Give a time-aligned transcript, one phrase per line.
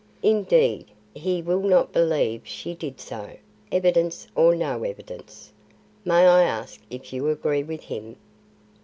[0.23, 3.35] Indeed, he will not believe she did so,
[3.71, 5.53] evidence or no evidence.
[6.03, 8.15] May I ask if you agree with him?